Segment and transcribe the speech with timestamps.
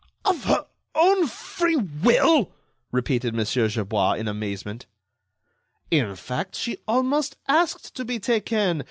[0.25, 2.51] "Of her own free will!"
[2.91, 3.45] repeated Mon.
[3.45, 4.87] Gerbois, in amazement.
[5.91, 8.79] "In fact, she almost asked to be taken.